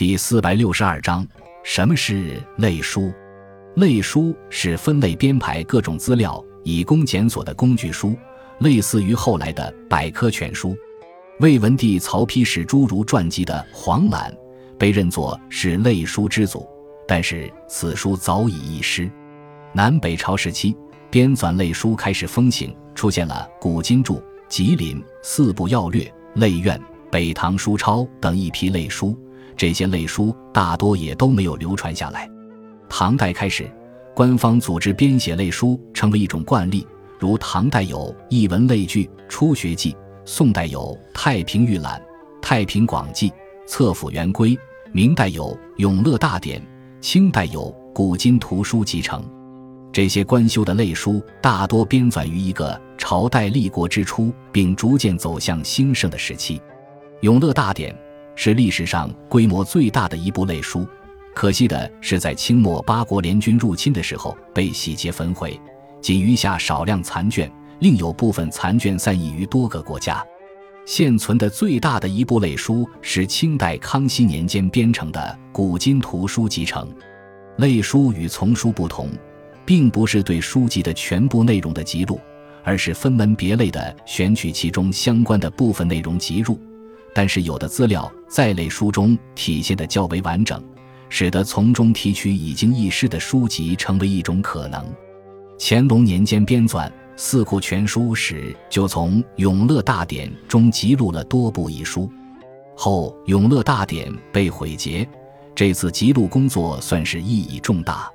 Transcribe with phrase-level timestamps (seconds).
[0.00, 1.28] 第四百六十二章，
[1.62, 3.12] 什么是类书？
[3.76, 8.16] 类书是分类编排各种资料以供检索的工具书，
[8.60, 10.74] 类似于后来的百科全书。
[11.40, 14.32] 魏文帝曹丕史诸儒传记的《黄览》
[14.78, 16.66] 被认作是类书之祖，
[17.06, 19.06] 但是此书早已遗失。
[19.74, 20.74] 南北朝时期，
[21.10, 24.14] 编纂类书开始风行，出现了《古今注》
[24.48, 26.04] 《吉林》《四部要略》
[26.36, 26.78] 《类苑》
[27.10, 29.14] 《北唐书钞》等一批类书。
[29.60, 32.26] 这些类书大多也都没有流传下来。
[32.88, 33.70] 唐代开始，
[34.16, 36.86] 官方组织编写类书成为一种惯例，
[37.18, 37.98] 如唐代有
[38.30, 39.92] 《艺文类聚》《初学记》，
[40.24, 40.80] 宋代有
[41.12, 42.00] 《太平御览》
[42.40, 43.28] 《太平广记》
[43.66, 44.56] 《册府元规》，
[44.92, 46.58] 明代有《永乐大典》，
[47.02, 49.20] 清代有《古今图书集成》。
[49.92, 56.56] 这些官修的类书大多编纂于一个朝代立国之初，并逐渐走向兴盛的时期。
[57.20, 57.92] 《永乐大典》。
[58.42, 60.88] 是历史上规模最大的一部类书，
[61.34, 65.60] 可惜的是，在清末八国联军入侵的时候被洗劫焚毁，
[66.00, 70.24] 仅余下少量残卷，另有部分残卷散佚于多个国家。
[70.86, 75.20] 现存的最大的一部类书是清代康熙年间编成的
[75.52, 76.88] 《古今图书集成》。
[77.58, 79.10] 类书与丛书不同，
[79.66, 82.18] 并不是对书籍的全部内容的辑录，
[82.64, 86.58] 而是分门别类的选取其中相关的部分内容辑入。
[87.14, 90.62] 但是有的资料在类书中体现的较为完整，
[91.08, 94.84] 使得从中提取已经遗失的书籍成为一种可能。
[95.58, 102.10] 乾隆年间编纂《四库全书》时，就从《永乐大典》中辑录了多部遗书。
[102.76, 105.06] 后《永乐大典》被毁劫，
[105.54, 108.10] 这次辑录工作算是意义重大。